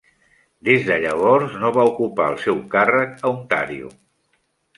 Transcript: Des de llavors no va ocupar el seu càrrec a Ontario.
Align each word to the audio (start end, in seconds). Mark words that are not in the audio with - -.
Des 0.69 0.87
de 0.87 0.95
llavors 1.03 1.53
no 1.63 1.71
va 1.75 1.85
ocupar 1.89 2.27
el 2.33 2.41
seu 2.47 2.59
càrrec 2.77 3.15
a 3.29 3.33
Ontario. 3.35 3.93